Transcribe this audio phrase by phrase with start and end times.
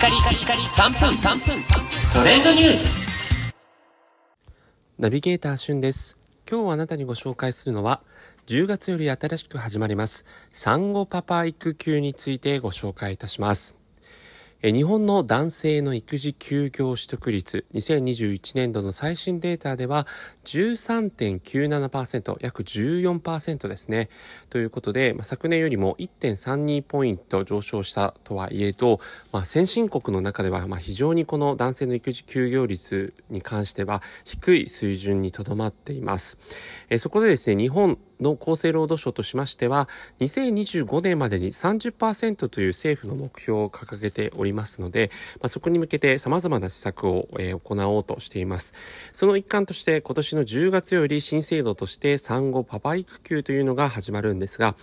[0.00, 1.10] カリカリカリ3分。
[1.10, 1.62] 3分
[2.10, 3.54] トレンドニュース。
[4.98, 6.18] ナビゲーターしゅんです。
[6.50, 8.00] 今日あなたにご紹介するのは
[8.46, 13.79] 10月より新しく始まります産後パパ育休についてご紹介いたします。
[14.62, 20.06] 日本の男性の育児休業取得率2021年度の最新データでは
[20.44, 24.10] 13.97%約14%ですね。
[24.50, 29.00] ということで、まあ、昨年よりも1.32ポイント上昇したとはいえど、
[29.32, 36.36] まあ、先進国の中ではまあ非常にこの男性の育児休業率に関しては低い水準にとどまっています。
[36.90, 39.88] えそこでですね日本の厚生労働省としましては
[40.20, 45.10] 2025年までに30%という政府の目標を掲げておりますので、
[45.40, 48.74] まあ、そこに向けて様々な施策を、えー、行おうとしています。
[49.12, 54.74] その一環として今年の10月より新制度として産後パパ育休というのが始まるんですが、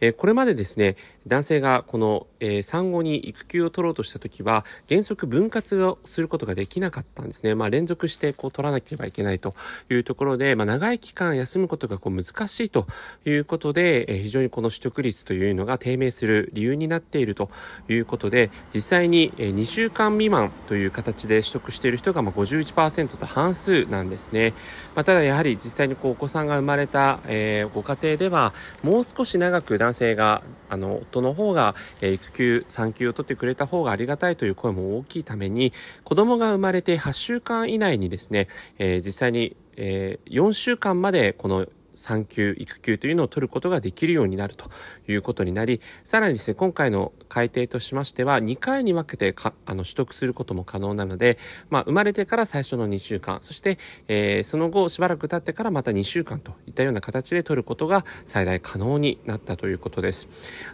[0.00, 9.54] えー、これまでですね男性がこの、えー、産後に育休を取ろうとした時は原則分割をすることができなかったんですね、まあ、連続してこう取らなければいけないと
[9.90, 12.83] いうところで、まあ、長い期間休むことがこう難しいと
[13.24, 17.50] ということで、え非常にこの取得率というのが低迷する理由になっていると
[17.88, 24.54] いうことで、実際に2週間未満という形で取得している人が51%と半数なんですね。
[24.94, 35.72] まあ、ただやはり実際にこうお子さんが生まれた、え、ご家庭では、もう少し長く男性が、あの、夫の方が、え育休、産休を取ってくれた方がありがたいという声も大きいために、
[36.04, 44.70] 子供が生まれて8週間以内にですね、えー、実際に、えー、4週間までこの産休、育休というのを取ることができるようになると
[45.08, 51.38] いうことになり、さらにですね、今回の改定としましては、2回に分けてかあの取得することも可能なので、
[51.70, 53.78] まあ、生まれてから最初の2週間、そして、
[54.08, 60.28] えー、その後しばらく経ってからまた2週間といったような形で取ることが最大可能になったということです。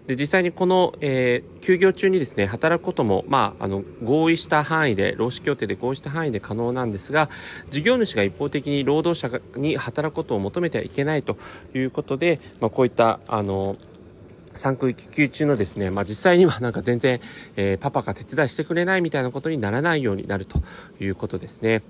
[0.07, 7.29] で、実際にこの、えー、休業中にですね、働くことも、まあ、あの、合意した範囲で、労使協定で合意した範囲で可能なんですが、
[7.71, 11.37] 事業主が一方的に労働者に働くことを求めてはいけないないと
[11.75, 13.77] いうことで、まあ、こういったあの
[14.55, 17.21] 産休育休中のですね、まあ、実際には なんか全然、
[17.57, 20.63] えー、パパが手伝いしてくれないみたいなことにならないようになると
[21.01, 21.83] いうことですね。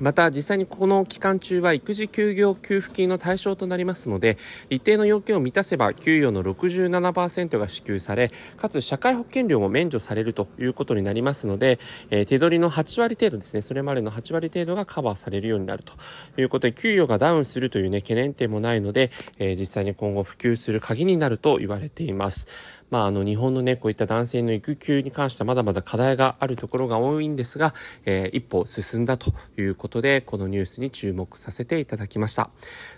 [0.00, 4.38] また実際にこの期間中は育児休業給付金の対象となりますので
[4.70, 11.78] 一定の要件を満たせば給与の67%が支給されかつ社会保険料も免除されるということになりますので、
[12.10, 15.92] えー、手取りの8割程度ですねそれまでの8割程度がカバーされるようになると
[16.40, 22.48] いうことで給与がダウンするというね懸念点もないので、えー、実際に今後普及する鍵になると言われています。
[22.90, 27.74] まあ、あの日本のねこういった男性の育休に関してはまだまだ課題があるところが多いんですが、
[28.04, 32.50] えー、一歩進んだということでこのニュースに注目させていただきました。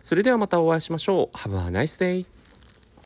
[0.02, 1.36] それではまたお会いしましょう。
[1.36, 2.41] Have a nice day